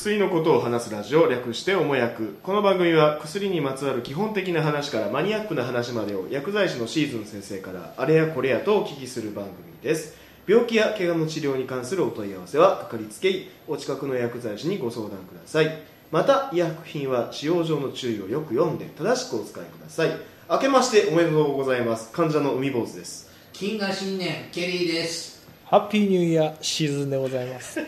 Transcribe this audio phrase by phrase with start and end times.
[0.00, 10.16] 薬のことを話すラジオ略しておもやくこの番組は薬にまつわる基本的な話からマニアックな話までを薬剤師のシーズン先生からあれやこれやとお聞きする番組です
[10.46, 20.16] 病気や怪我の治療に関するお問い合わせはかかりつけ医お近くの薬剤師にご相談くださいまた医薬品は使用上の注意をよく読んで正しくお使いください
[20.48, 25.39] 明けましておめでとうございます患者の海坊主です金河新年ケリーです
[25.70, 27.78] ハッピーニューイヤーシーズンでございます。
[27.78, 27.84] い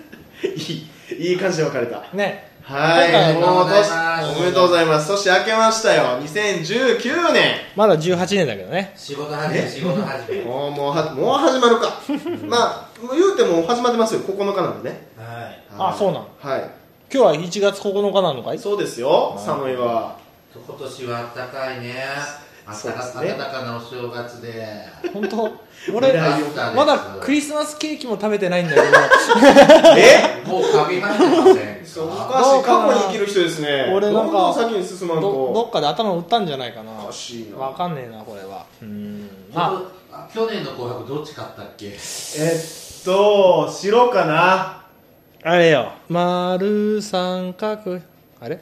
[1.16, 2.00] いいい感じで別れた。
[2.14, 2.52] ね。
[2.62, 4.38] はい、もうおめでとうございます。
[4.38, 5.06] おめでとうございます。
[5.08, 7.56] そして明けましたよ、2019年。
[7.74, 8.92] まだ18年だけどね。
[8.96, 10.42] 仕事始め仕事始め。
[10.42, 11.92] もう、もうは、もう始まるか。
[12.46, 15.08] まあ、もう言うても始まってますよ、9日なんでね。
[15.18, 15.58] はい。
[15.76, 16.28] あそうなの？
[16.40, 16.60] はい。
[17.12, 18.58] 今日は1月9日なのかい？
[18.60, 20.14] そうですよ、佐野井は。
[20.54, 21.94] 今年は暖かいね
[22.64, 24.64] あたかね暖かなお正月で。
[25.12, 25.50] 本当？
[25.92, 26.12] 俺
[26.76, 28.86] まだクリスマスケーキも食べてないんだけど。
[29.98, 30.42] え？
[30.46, 33.90] もうカビ生えてませんそうおかかしい、過去に生きる人ですね。
[33.92, 35.64] 俺なんかどんどん先に進まんどどと。
[35.68, 36.92] っかで頭打ったんじゃないかな。
[37.02, 37.58] おかしいな。
[37.58, 38.64] わかんねえなこれは。
[38.80, 39.28] うん。
[39.52, 39.82] ま
[40.12, 40.28] あ。
[40.32, 41.86] 去年の紅白どっち勝ったっけ？
[41.86, 44.34] えっと、白かな？
[45.44, 45.90] ああれよ。
[46.08, 47.98] 丸三角。
[48.40, 48.60] あれ？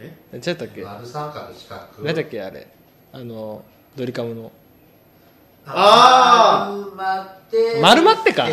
[0.00, 0.12] え？
[0.32, 0.82] 何やったっけ？
[0.82, 1.80] 丸三角四角。
[2.02, 2.66] 何だっけあれ？
[3.12, 3.62] あの
[3.96, 4.52] ドリカムの。
[5.66, 8.46] あ丸まって丸まってか。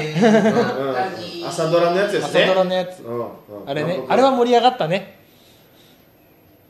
[1.48, 2.44] 朝ドラのやつですね。
[2.44, 3.04] 朝ドラのやつ。
[3.04, 3.28] うんうん。
[3.68, 5.20] あれねあれは盛り上がったね。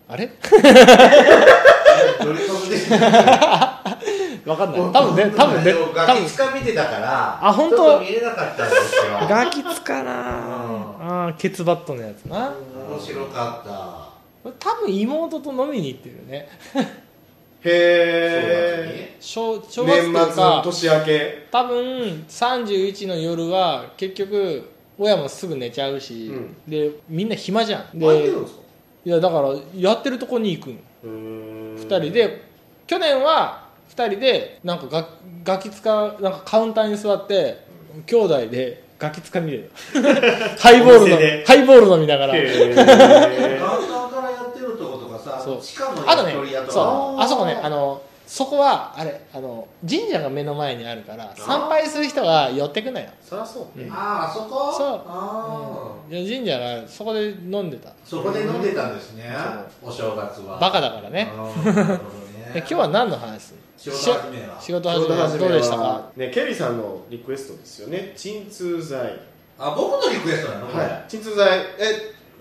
[0.08, 0.28] あれ？
[0.28, 0.34] ド
[2.34, 2.76] リカムで。
[4.46, 4.82] わかんない。
[4.94, 8.00] 多分ね多分ね多ガキ分つか見てたからあ本当？
[8.00, 9.04] 見れなかったんですよ。
[9.28, 10.12] ガキツかな
[11.00, 12.54] あーケツバットのやつな。
[12.90, 14.14] 面白かった。
[14.60, 16.48] 多分妹と飲みに行ってるね
[17.66, 19.86] へ正正ー。
[19.86, 21.48] 月年末、年明け。
[21.52, 26.56] 多分31の夜は結局親もすぐ寝ちゃうし、うん。
[26.68, 28.00] でみんな暇じゃん。
[28.00, 30.80] で空いやだからやってるとこに行くん。
[31.04, 32.44] 2 2人で。
[32.88, 35.10] 去年は2人でなんかガ
[35.44, 35.90] ガキ使
[36.20, 37.66] なんかカウンターに座って
[38.06, 39.72] 兄弟でガキ使見れる。
[40.60, 42.34] ハイボールのハイボール飲みながら
[45.46, 45.60] そう。
[46.08, 46.34] あとね
[46.70, 46.82] そ
[47.14, 47.18] う。
[47.18, 53.08] かあそこねあのそこはあれあの神社が目の前にあるから参拝する人が寄ってくのよ。
[53.22, 53.80] そりゃそう。
[53.80, 54.74] ねあああそこ？
[54.74, 56.10] そう。
[56.10, 57.90] 神社がそこで飲んでた。
[57.90, 59.32] ーそこで飲んでたんですね
[59.84, 60.58] お正月は。
[60.60, 61.32] バカだからね。
[61.38, 62.52] あーなるほどね。
[62.56, 64.60] え今日は何の話仕事始めは。
[64.60, 65.82] 仕事始めどうでしたか？
[65.84, 68.14] はねケリーさんのリクエストですよね。
[68.16, 69.20] 鎮痛剤。
[69.60, 70.68] あ僕のリクエストなの？
[70.68, 70.84] これ。
[70.84, 71.04] はい。
[71.08, 71.60] 鎮痛剤。
[71.60, 71.64] え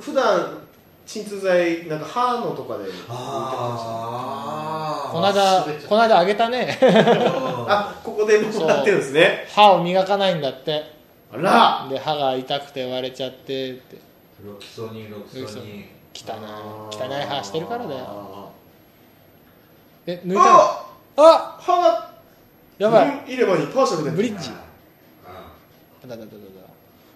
[0.01, 0.59] 普段
[1.07, 4.65] 鎮痛剤なんか歯のとかで塗ってまあ
[5.09, 6.79] あこの間この間あげたね。
[6.83, 9.47] あここでもらってるんですね。
[9.55, 10.93] 歯を磨かないんだって。
[11.33, 11.87] あら。
[11.89, 13.99] で歯が痛くて割れちゃってって。
[14.45, 15.85] ロキソニンロキソニン。
[16.15, 18.01] 汚い汚い歯してるからだよ。
[18.09, 18.49] あ
[20.07, 20.51] え抜いたの？
[20.51, 20.85] あ
[21.17, 22.11] あ歯が
[22.79, 23.37] やばい。
[23.37, 24.11] れ歯にパーシャルで。
[24.11, 24.51] ブリッジ。
[26.03, 26.09] うん。
[26.09, 26.29] だだだだだ。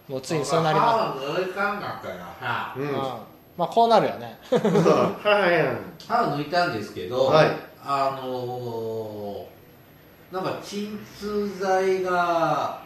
[0.08, 2.74] もうついにそうなりま歯を抜いたんだから歯。
[2.78, 2.86] うん。
[2.86, 4.38] すうんまあこうなるよね。
[4.50, 7.50] はいはい歯を抜いたんですけど、はい。
[7.84, 12.82] あのー、なんか鎮痛剤が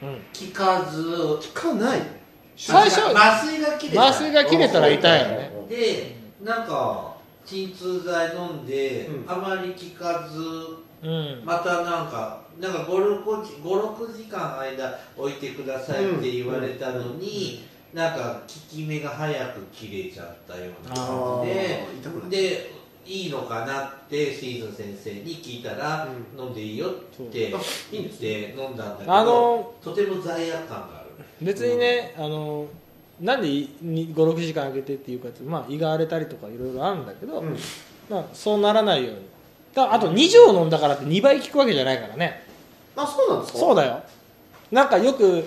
[0.00, 0.14] うん。
[0.14, 2.00] 効かず聞かない？
[2.56, 4.08] 最初麻酔が切れた。
[4.08, 5.50] 麻酔が切れたら痛いよね。
[5.68, 9.30] でなんか鎮痛剤飲んで、うん。
[9.30, 10.38] あまり効かず
[11.02, 11.42] うん。
[11.44, 21.86] またなんかなんか56時56時間間置いてくださいって言われたのに、なんか効き目が早く切れちゃったような感じで
[22.28, 22.72] で
[23.06, 31.24] いいのかなってシーズン先生に聞いたら、う飲んでいいよって言っんですて飲んだんだけどあのとても罪悪感がある。
[31.40, 32.66] 別にねあの
[33.20, 37.56] なんで56時間空けてっていうかってまあ胃が荒れたりとかいろいろあるんだけど、うん。
[38.10, 39.20] まあ、そうならないように。
[39.74, 42.44] だあと2錠飲んだからって2倍効くわけじゃないからね。
[42.96, 43.58] あそうなんですか？
[43.58, 44.02] そうだよ。
[44.70, 45.44] なんかよく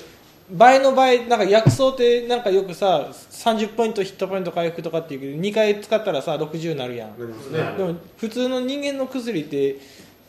[0.54, 7.10] 倍の倍なんか薬草ってなんかよくさ30ポイントヒットポイント回復とかっていうけど2回使ったらさ60になるやん。
[7.18, 7.78] ねね。
[7.78, 9.78] でも普通の人間の薬って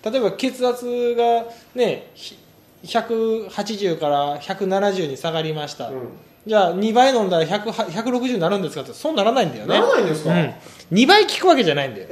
[0.05, 2.39] 例えば血圧がねひ
[2.85, 6.09] 180から170に下がりました、うん。
[6.47, 9.75] じゃあ2倍飲んだら100 160になるんですかってそうならないんだよね。
[9.75, 10.31] ならないんですか？
[10.31, 10.55] うん、
[10.93, 12.09] 2倍効くわけじゃないんだよ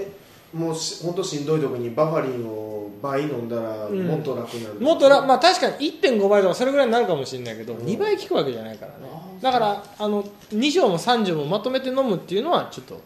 [0.52, 7.80] もうし本当しんどい時にバファリンを倍飲んだらんもっと楽になる、もっとら、まあ、確かに1.5倍とかそれぐらいになるかもしれないけど、うん。
[7.80, 8.98] 2倍効くわけじゃないからね。
[9.40, 13.00] だからあの2錠も3錠もまとめて飲むっていうのはちょっと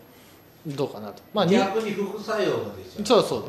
[0.66, 1.22] どうかなと。
[1.32, 2.56] まあに逆に副作用が
[2.96, 3.22] 出ちゃうそう。
[3.22, 3.42] そう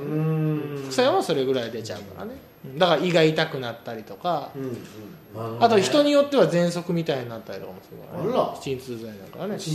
[0.83, 2.35] 副作用もそれぐらい出ちゃうからね。
[2.65, 2.79] うん。
[2.79, 4.51] だから胃が痛くなったりとか。
[4.55, 4.77] うんうん。
[5.59, 8.57] あと人によっては喘息みたいになったりとかもするから、ね、あら。
[8.59, 9.59] 鎮痛剤だからね。
[9.59, 9.71] シ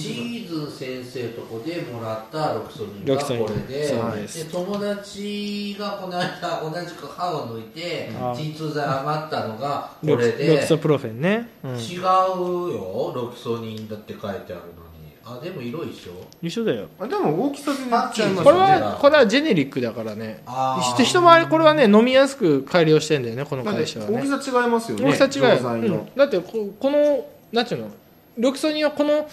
[0.47, 3.39] ーズン先生とこでもらったロキソニンがこれ
[3.69, 10.55] でそうでで友達がこの間同じく歯を抜いてあ鎮痛剤余ったのがこれで。
[10.55, 13.13] ロキソプロフェンね、うん、違うよ。
[13.15, 14.90] ロキソニンだって書いてあるのに
[15.23, 16.11] あでも色一緒？
[16.43, 16.89] 一緒だよ。
[16.99, 20.43] あでも大きさで言っちゃいますこれはこれはジェネリックだからね。
[20.47, 20.83] あー。
[20.83, 24.19] して一回りこれはね飲みやすく改良してんだよねこの会社はね。
[24.19, 25.63] 大きさ違いますよね大きさ違う。
[25.63, 27.91] うん、だってここのなんていうの？
[28.39, 29.29] ロキソニンはこの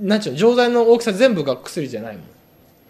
[0.00, 0.38] なんていうの？
[0.38, 2.24] 錠剤の大きさ全部が薬じゃないもん。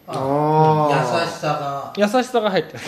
[0.06, 1.92] あ優しさが。
[1.96, 2.78] 優しさが入ってる。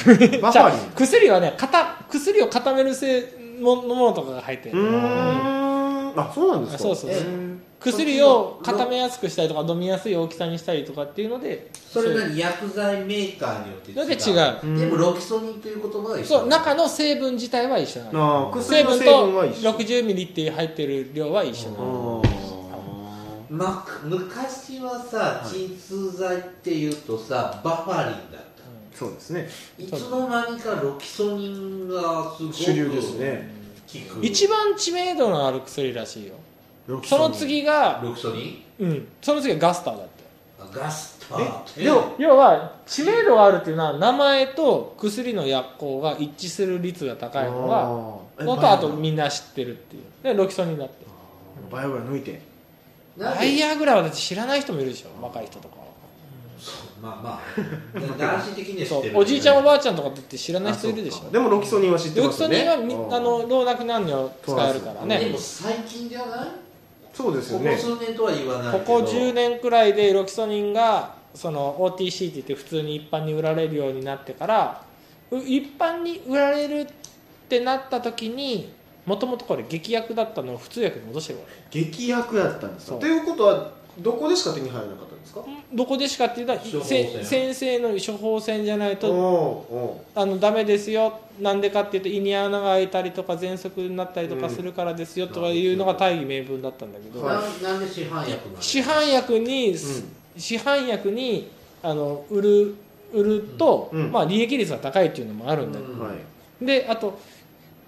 [0.95, 3.23] 薬はね固薬を固める性
[3.61, 4.79] ものものとかが入ってる。
[4.79, 6.21] うーん。
[6.21, 6.83] あそうなんですか。
[6.83, 7.11] そうそう。
[7.11, 14.37] へー薬を固めやすくしたりとか飲みやすい大きさにしたりとかっていうのでそれなり薬剤メーカーによって違う。
[14.37, 14.79] 違う。
[14.79, 16.39] でもロキソニンという言葉は一緒。
[16.39, 18.53] そう中の成分自体は一緒なの。
[18.55, 19.71] 成成分と分は一緒。
[19.71, 22.23] 60ミリって入ってる量は一緒なの。
[22.25, 22.29] あ
[23.49, 29.49] ま、昔はさ鎮痛剤っていうとさバファリンだっーそうですね
[29.91, 30.27] たいつの。
[30.27, 33.55] 間にかロキソニンがすごく主流ですね。
[34.11, 36.35] 効く一番知名度のある薬らしいよ
[37.05, 39.09] その次がロキソニうん。
[39.21, 40.23] その次がガスターだって。
[40.23, 40.27] ン
[40.63, 41.81] あガスター。
[41.81, 48.45] えでも要は知名度があるっていうのは名前と薬の薬効が一致する率が高いのがあー。
[48.45, 50.03] のとあとみんな知ってるっていう。
[50.23, 51.07] でロキソニンだって。
[51.71, 52.41] バイオグラ抜いて。
[53.17, 53.39] なんで？
[53.39, 55.23] バイアグラはだって知らない人もいるでしょ。
[55.23, 55.77] 若い人とか
[56.59, 58.19] そうまあまあ。
[58.19, 59.15] 男子的には知そってる。
[59.15, 59.19] う。
[59.19, 61.31] おじいちゃんおばあちゃんとかだって知らない人いるでしょ。
[61.31, 66.49] でもロキソニンは知ってロキソニンはみあの老若男女使えるからでねも最近じゃない？
[67.17, 68.85] そうですよここね数年とは言わないけど。
[68.85, 74.83] ここ10年くらいでロキソニンがその OTC って言って普通に一般に売られるようになってから
[75.31, 76.87] う一般に売られるっ
[77.49, 78.71] てなった時に
[79.07, 85.41] もともとこれ劇薬だったのを普通薬に戻してるわ劇薬やったんですかということはどこでしか手に入らなかったんですか？
[85.43, 97.63] けどこでしかっていうのは処方せ箋先生の処方箋じゃないおとおあのダメですよなんでかっていうと胃に穴が開いたりとか喘息になったりとかするからですよとかいうのが大義名分だったんだけど、はい。
[97.63, 99.75] ななんで市販薬なの市販薬に、
[100.37, 101.51] 市販薬に
[101.83, 102.75] あの売る
[103.13, 104.13] 売ると、うん。
[104.13, 106.01] まあ、利益率が高いっていうのもあるんだけど、うん。
[106.01, 106.65] はい。
[106.65, 107.19] であと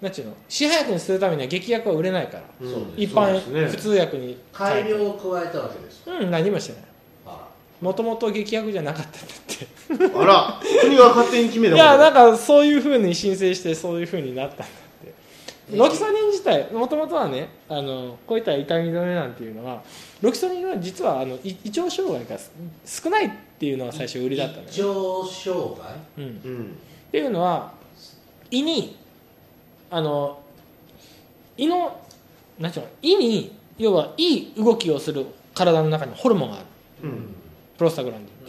[0.01, 2.43] なんちゅうの市販薬にするためには劇薬は売れないから。
[2.61, 3.67] うん一般、ね。
[3.67, 4.37] 普通薬に。
[4.53, 6.81] 改良を加えたわけですうん何もしてない。
[7.27, 7.47] あ
[7.81, 10.19] もともと劇薬じゃなかったんだって。
[10.19, 15.77] あら国が勝手に決めたいやなんかかそういうふうに申請してそういうふうになったんだって。
[15.77, 19.83] ロキソニン自体もともとはねあのこういった痛み止めなんていうのは
[20.21, 22.51] ロキソニンは実はあのい胃腸障害がす
[23.03, 24.69] 少ないっていうのが最初売りだったのよ、胃
[25.21, 25.75] 腸障
[26.17, 26.25] 害？
[26.25, 26.77] うん、っうん。
[27.11, 27.73] ていうのは
[28.49, 28.97] 胃に
[29.89, 30.41] あの
[31.57, 31.99] 胃の
[32.57, 36.65] なんていうの胃に要はいい動きをする体の中にホルモンがある。
[37.03, 37.35] うん。
[37.77, 38.39] プロスタグランジン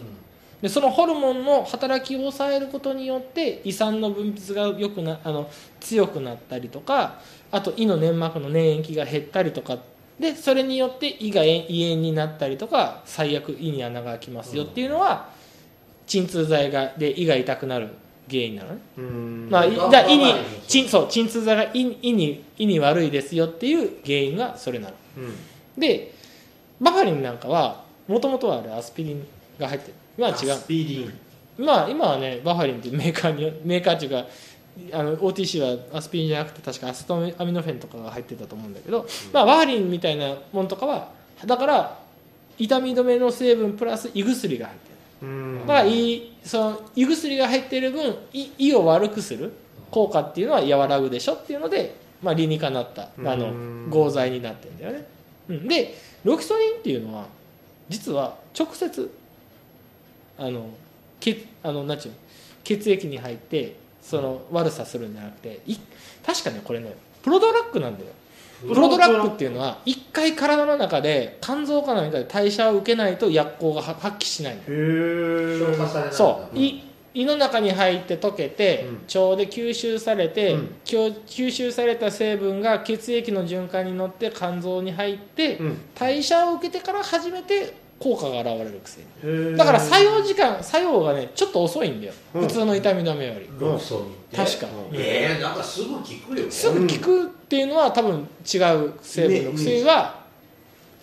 [0.61, 5.49] でそのホルモンの働きを抑えることによって胃酸の分泌がよくなあの
[5.81, 7.21] 強くなったりとか
[7.51, 9.79] あと胃の粘膜の粘液が減ったりとか。
[10.19, 15.31] でそれによって胃が炎胃炎になったりとか最悪胃に穴が開きますよっていうのは
[16.07, 17.89] 鎮痛剤がで胃が痛くなる
[18.31, 18.71] 原因なの？
[18.71, 19.49] ね、うん。
[19.51, 20.33] まあ、いガだ胃に
[20.69, 24.95] 鎮そう鎮痛剤が胃胃に胃に悪いですよっていう原因がそれなの。
[25.17, 25.81] うん。
[25.81, 26.15] で
[26.81, 29.27] バファリンなんかはもともとはあれアスピリン
[29.59, 29.95] が入ってる。
[30.17, 31.67] 今は違うスピーディン。
[31.67, 34.27] まあ今はねバファリンっていうメーカーにメーカーっていうか
[34.93, 41.11] あの OTC はアスピリンじゃなくて確かアセトアミノフェンとかが入ってたと思うんだけど、まあ、バファリンみたいなもんとかは
[41.45, 41.99] だから
[42.57, 44.95] 痛み止めの成分プラス胃薬が入ってる。
[44.95, 49.53] うんだから胃その胃薬が入っている分胃胃を悪くする
[49.91, 53.55] 効果っていうのは和らぐでしょっていうので、まあ、理にかなったあのう
[53.87, 55.07] ん合剤になってるんだよね、
[55.49, 57.27] うん、でロキソニンっていうのは
[57.89, 59.13] 実は直接
[60.39, 60.71] あの
[61.19, 62.19] 血あのなんちゅうの
[62.65, 65.77] 血液に入ってその悪さするんじゃなくてい
[66.25, 68.11] 確かねこれねプロドラッグなんだよ
[68.67, 74.61] プロドラッグっていうのは一回体の中で肝臓か何かで代謝を受けないと薬効がは発揮しないの。
[74.61, 76.13] へえ消化されないんだ。
[76.13, 78.95] そう、胃胃の中に入って溶けて、うん。
[78.95, 80.75] 腸で吸収されて、うん。
[80.85, 85.79] 吸収された成分が血液の循環に乗って肝臓に入って、うん。
[85.95, 92.41] 代謝を受けてから初めて効果が現れる薬へえだから作用時間作用がねちょっと遅いんだよ、うん。
[92.43, 94.37] 普通の痛み止めより、ロキソニンって。
[94.39, 94.97] 確か、うん。
[94.97, 100.25] えー、なんかすぐ効くよすぐ効くっていうのは多分違う成分の薬は、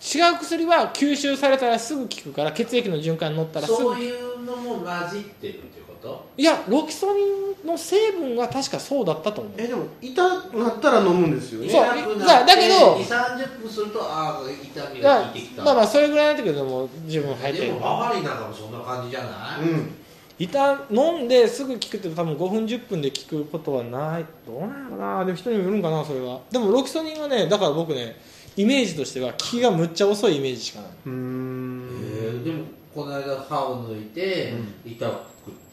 [0.00, 6.26] 違う薬は吸収されたらすぐ効くから血液の循環に乗ったらすぐそういうのも混じってるってこと？
[6.36, 7.24] いやロキソニ
[7.64, 9.52] ンの成分は確かそうだったと思う。
[9.58, 11.68] えでも痛くなったら飲むんですよね。
[11.68, 15.64] そう痛くなってだだけど2 3 0分するとああ痛みが効いてきた。
[15.64, 17.66] まあまあそれぐらいだけども十分入ってる。
[17.66, 19.90] でもバファリンなんかもそんな感じじゃない、うん。
[20.38, 24.26] 痛飲んですぐ効くって多分5分10分で効くことはない。
[24.46, 26.40] どうなのかなでも人にもよるんかなそれは。
[26.50, 28.16] でもロキソニンはねだから僕ね
[28.56, 30.90] イメージとしては効きがむっちゃ遅いイメージしかない。
[31.06, 32.44] うーん。
[32.44, 32.57] でも
[32.98, 34.52] この間歯を抜いて、
[34.84, 35.14] 痛くっ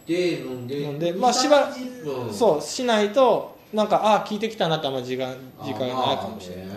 [0.05, 0.81] て飲んで。
[0.81, 6.67] 飲んでまあしばらく30分そうしないとなんかああ効いてきたなってあんま時間時間がないかもしれない。
[6.67, 6.73] ね。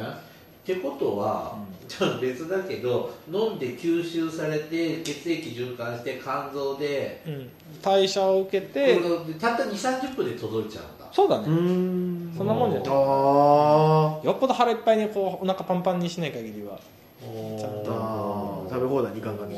[0.62, 7.50] ってことは、ちょっと別だけど飲んで吸収されて血液循環して肝臓でうん、
[7.83, 8.99] 代謝を受けて
[9.38, 11.09] たった2 3 0分で届いちゃうんだ。
[11.12, 11.45] そうだね。
[11.47, 12.35] うーん。
[12.35, 12.88] そんなもんじゃない。
[12.88, 16.81] あよっぽど腹いっぱいにこうお腹パンパンにしない限りは。
[17.21, 17.85] ちゃんー。
[17.85, 19.57] と食べ放題2貫がです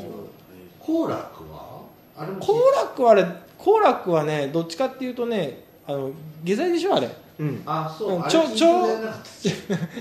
[0.85, 1.15] 好楽
[1.51, 1.81] は？
[2.17, 3.25] あれも幸楽はあれ
[3.57, 6.11] 幸楽はねどっちかっていうとねあの
[6.43, 7.09] 下剤でしょあれ。
[7.39, 7.63] うん。
[7.65, 9.23] あそう、うんちょちょなかっ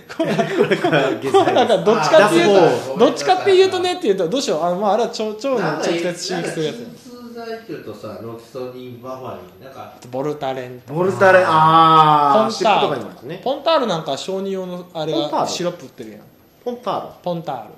[0.09, 0.15] た。
[0.17, 4.63] 幸楽これかどっちかっていうあとどっちかっていうとねっていうとどうしよう。
[4.63, 7.11] あの、まあ、あれは腸腸になんか直接刺激するやつ。
[7.33, 9.65] 剤っていうとさロキソニンバファリン。
[9.65, 10.83] なんかボルタレン。
[10.89, 13.41] ボルタレあポンあ湿布とかタールね。
[13.43, 16.21] ポンタールなんか小児用のあれがシロップ売ってるやん。
[16.65, 17.75] ポンターポンタールル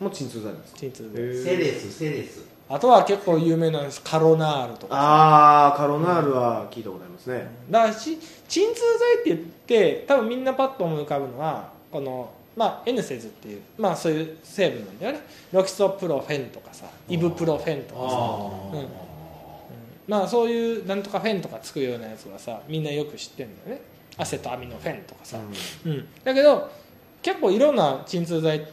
[0.00, 0.72] も鎮痛剤なんです。
[0.74, 1.44] か鎮痛へー。
[1.44, 2.44] セレスセレス。
[2.68, 4.96] あとは結構有名なんですカロナールとか。
[4.96, 7.46] ああカロナールは聞いたことありますね。
[7.70, 15.20] だからし鎮痛剤って言って多分みんなパッと思い浮かぶのはこのまあ N セズっていうまあそういう成分なんだよね。
[15.52, 18.16] ロキソプロフェンとかさイブプロフェンとかさ。
[18.18, 18.88] あうん。
[20.08, 23.82] まあそういうなんとかフェンとかつくようなやつはさみんなよく知ってるんだよね。
[24.16, 25.38] アセトアミノフェンとかさ、
[25.84, 26.70] うん、だけど
[27.20, 28.64] 結構いろんな鎮痛剤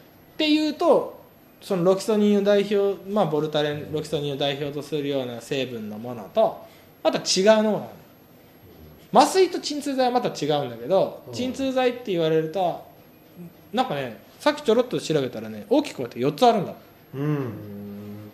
[0.41, 1.21] っていうと
[1.61, 6.65] そのロキソニンを代表、まあ、ボルタレンロキソニンを代表とするような成分のものと
[7.03, 7.73] また違うの。
[7.73, 8.01] がある
[9.13, 11.33] 麻酔と鎮痛剤はまた違うんだけどうん。
[11.33, 12.83] 鎮痛剤って言われると
[13.71, 16.73] なんかねさっきちょろっと調べたらね大きく分けて4つあるんだ。
[17.13, 17.51] うん。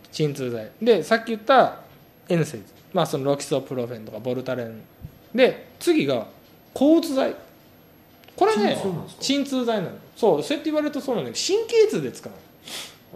[0.10, 0.72] 鎮痛剤。
[0.82, 1.82] でさっき言った
[2.30, 4.82] N セイズ、まあ、そのロキソプロフェンとかボルタレン。
[5.36, 6.28] で次が
[6.74, 7.36] 抗うつ剤
[8.38, 8.78] これね
[9.20, 9.92] 鎮痛剤なの。
[10.16, 12.32] そうそうやって言われるとそうなんだけど神経痛で使う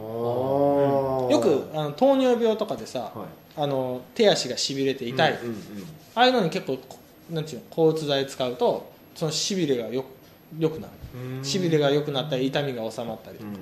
[0.01, 3.11] よくあの糖尿病とかでさはい。
[3.57, 5.55] あの手足がしびれて痛い、うんうん
[6.13, 6.99] ああいうのに結構こ
[7.29, 10.03] なんていうの抗うつ剤使うとそのしびれがよ
[10.59, 10.93] よくなる。
[11.37, 11.45] うん。
[11.45, 13.37] しびれが良くなったり痛みが収まったり。
[13.37, 13.55] うんうん。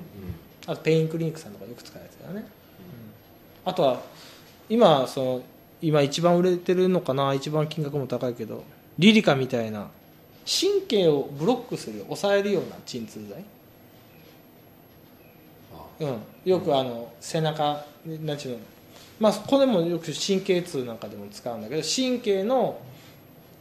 [0.66, 2.46] あとペインクリニックさんとかよく使うやつだよね、
[3.64, 4.00] あとは
[4.68, 5.42] 今その
[5.82, 8.62] 今一番売れてるのかな一番金額も高いけど
[8.98, 9.88] リリカみたいな
[10.50, 13.44] 神経をブロックする抑えるような鎮痛剤、
[16.00, 18.58] うん、よくあの背中なんちゅうの。
[19.20, 22.80] まあこれもよく神経痛なんかでも使うんだけど神経の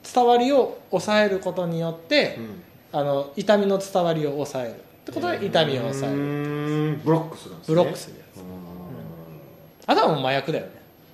[0.02, 2.40] 伝わりを抑えることによって、
[2.92, 4.74] あの痛みの伝わりを抑える。
[4.74, 7.00] ってことで痛みを抑えうる。
[7.04, 7.76] ブロックするんですね。
[7.76, 8.40] ブロックするやつ。
[9.86, 10.72] あとはもう麻薬だよね。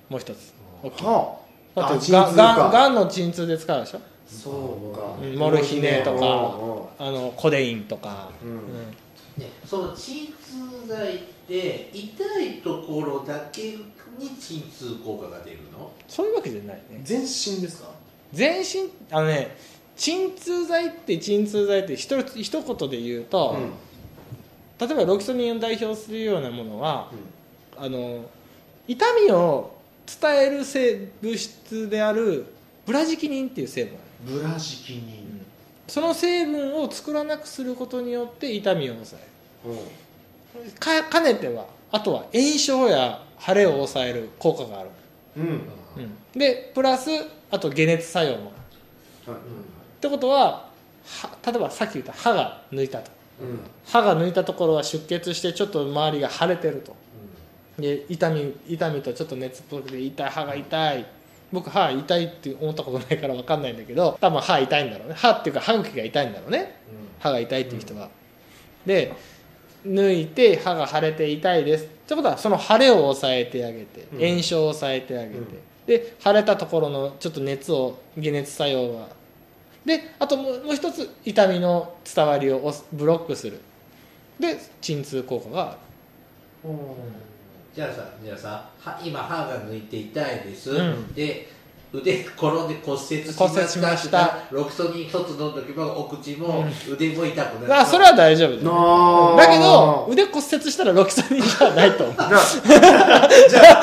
[0.08, 0.54] もう一つ。
[0.82, 1.45] 大きいはあ
[1.76, 4.00] だってががんがんの鎮痛で使うでしょ？
[4.26, 5.02] そうか。
[5.22, 6.26] うんモルヒネとか
[6.98, 8.50] うんあのコデインとか、うん。
[8.50, 8.58] うん
[9.36, 13.72] ね、その鎮痛剤って痛いところだけ
[14.18, 15.92] に鎮痛効果が出るの？
[16.08, 17.02] そういうわけじゃないね。
[17.04, 17.90] 全身ですか？
[18.32, 19.54] 全身あのね
[19.94, 23.56] 鎮痛剤って鎮痛剤って一つ一言で言うと、
[24.80, 27.10] 例えばロキソニンを代表するようなものは、
[27.76, 28.24] あの
[28.88, 29.75] 痛みを
[30.20, 32.46] 伝える成物質である
[32.86, 33.96] ブラジキニンっていう成分。
[34.24, 35.26] ブラジキニ
[35.88, 44.88] その成分を作らなくすることによって痛みを抑えンるか兼ねてはあとは炎症や腫れを抑える効果がある、
[45.36, 45.60] うん。
[46.32, 47.10] でプラス
[47.50, 48.52] あと解熱作用も
[49.26, 49.32] ある。
[49.32, 49.40] はい。
[49.40, 49.44] っ
[50.00, 50.70] てことは
[51.04, 53.10] は例えばさっき言った歯が抜いたと。
[53.40, 53.60] うん。
[53.84, 56.96] 歯が抜いたところは出血してちょっと周りが腫れてると
[57.78, 61.06] で痛み痛みとちょっと熱っぽくて痛い歯が痛い。
[61.52, 65.14] 僕歯痛いって思ったことないから分かんないんだけど多分歯痛いんだろうね。
[65.14, 66.76] 歯っていうか歯茎が痛いんだろうね。
[67.20, 68.10] 歯が痛いっていう人は、
[68.84, 69.12] で
[69.86, 71.84] 抜いて歯が腫れて痛いです。
[71.84, 74.18] ってことはその腫れを抑えてあげてうん。
[74.18, 75.38] 炎症を抑えてあげて、
[75.86, 79.08] で腫れたところのちょっと熱を解熱作用は。
[79.84, 83.60] であともう一つ痛みの伝わりをブロックする。
[84.40, 85.72] で鎮痛効果があ
[86.64, 86.70] る
[87.76, 91.12] じゃあさじゃあさは今歯が抜いて痛いです、うん。
[91.12, 91.46] で
[91.92, 94.38] 腕転んで骨折しま骨折しました。
[94.50, 98.72] ロキソニン一つ飲んどけばお口も腕も痛くなる、まあそれは大丈夫な
[99.34, 99.36] あ。
[99.36, 102.16] だけど腕骨折したらロキソニンじゃないと思う。
[102.16, 103.82] な じゃあ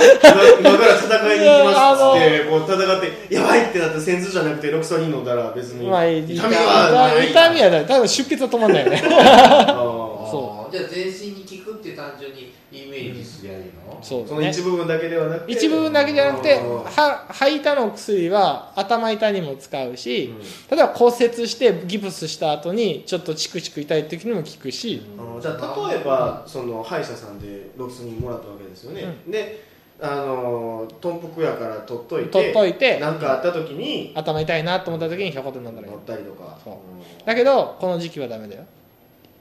[0.60, 5.88] 今今から戦いに行きますっつってこう戦ってやばいってなって戦図じゃなくてロキソニン飲んだら別に。
[5.88, 7.32] まあ痛みはない。
[7.32, 7.86] 痛みはない。
[7.86, 9.04] 多分出血は止まんないよね。
[9.06, 9.66] あ
[10.34, 15.52] そあーじゃあ全身に効くって単純にイメージすりゃいいの、ーそのそうね一部分だけではなくて。
[15.54, 20.36] 一部分だけじゃなくては吐いたの薬は頭痛にも使うし、
[20.70, 20.78] うん。
[20.78, 29.64] 例えば骨折してギプスした後にちょっとチクチク痛い時にも効くし、あのじゃあ例えばその歯医者さんでロキソニンもらったわけですよね、で
[30.02, 36.58] あの豚腹やから取っといて取っといて何かあった時に頭痛いなと思った時にひょこっと飲んだらいい乗ったりとか。
[36.64, 36.74] そう。
[36.74, 37.26] うん。
[37.26, 38.66] だけどこの時期はダメだよ。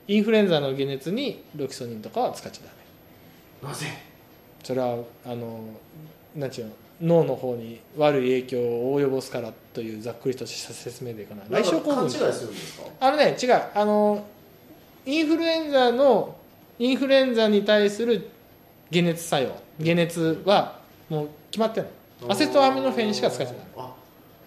[0.07, 2.69] インフルエンザの解熱にロキソニンとかは使っちゃダ
[3.62, 3.69] メ。
[3.69, 3.87] なぜ？
[4.62, 5.61] それはあの
[6.35, 6.73] なんちゅうの
[7.21, 11.42] 脳の方に悪い影響を及ぼすからというざっくりとした説明でいいかな。
[11.50, 12.87] 来症候群いするんですか？
[13.00, 13.62] あのね違う。
[13.75, 14.25] あの
[15.04, 16.37] インフルエンザの
[16.78, 18.28] インフルエンザに対する
[18.92, 19.50] 解熱作用。
[19.85, 20.78] 解熱は
[21.09, 21.87] もう決まってる
[22.21, 22.31] の。
[22.31, 23.95] アセトアミノフェンしか使っちゃダメあ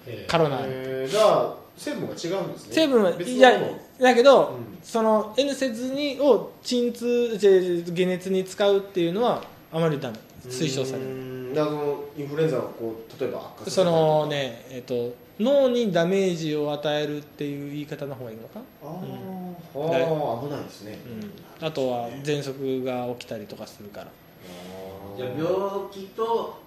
[0.07, 1.07] えカロナー。
[1.07, 2.73] じゃあ成分が違うんですね。
[2.73, 3.51] 成分は別いや
[3.99, 4.77] だけど、うん。
[4.81, 7.37] その N 節にを鎮痛
[7.93, 9.43] 解熱に使うっていうのは
[9.75, 10.17] あまりダメ。
[10.47, 11.53] 推奨されうるん。
[11.53, 18.61] だからそのインフルエンザをこう例えば悪化させたそのねえっと脳にダメージを与えるっていう言い方の方がいいのか？
[18.83, 19.55] あー、うん。
[19.75, 20.97] あー危ないですね、
[21.59, 24.07] うん、あとは喘息が起きたりとかするから。
[25.17, 25.45] じゃあ病
[25.91, 26.61] 気と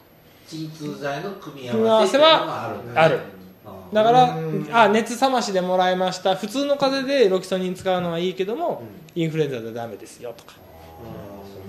[0.46, 3.20] 鎮痛剤の組み合わわせはあるんだある。
[3.64, 4.68] あーだからうん。
[4.70, 6.34] あ熱冷ましでもらいました。
[6.36, 8.82] 普通の風邪でロキソニン使うのはいいけども、
[9.14, 10.54] インフルエンザでダメですよとか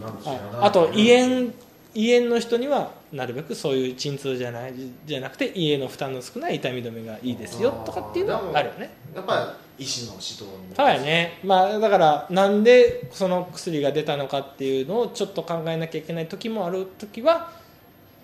[0.05, 1.51] ああと胃炎
[1.95, 4.73] 胃炎の人にはなるべくそういう鎮痛じゃない
[5.05, 8.91] じゃなくて胃への負担の少ない痛み止めがいいですよとかっていうのはあるよね。
[9.15, 11.39] やっぱり医師の指導にそうやね。
[11.43, 17.51] まあだからなんでその薬が出たのかっていうのをちょっと考えなきゃいけない時もある時は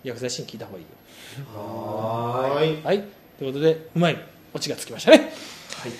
[0.04, 0.90] 薬剤師に聞いた方がいいよ。
[1.58, 2.84] はーい。
[2.84, 3.04] はい。
[3.38, 4.18] ということでうまい。
[4.54, 5.18] オチがつきましたね。
[5.18, 5.92] はい。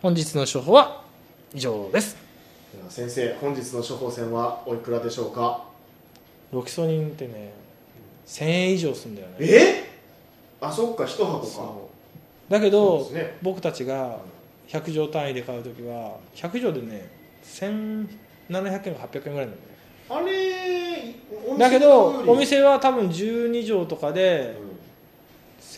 [0.00, 1.04] 本日の処方は
[1.52, 2.29] 以上です
[2.76, 5.64] では先生本日の処方箋はおいくらでしょうか？
[6.52, 7.52] ロキソニンってね
[8.26, 9.34] 1000円以上するんだよね。
[9.40, 9.84] え？
[10.60, 11.46] あそっか一箱か。
[12.48, 13.38] だけど、そうですね。
[13.42, 14.18] 僕たちが
[14.68, 17.10] 100錠単位で買う時は100錠でね
[17.44, 19.56] 1700円か800円ぐらいなんだよ
[20.10, 21.14] あれ
[21.48, 24.62] お店だけどお店は多分12錠とかでう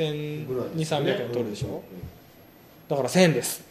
[0.04, 0.46] ん。
[0.46, 1.10] ぐらいですね。
[1.10, 1.74] 1200300円取るでしょ、うん。
[1.74, 1.80] うん。
[2.88, 3.62] だから1000円です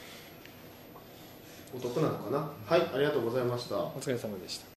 [1.76, 2.52] お得なのかな？
[2.68, 3.78] はいありがとうございました。
[3.78, 4.71] お疲れ様でした。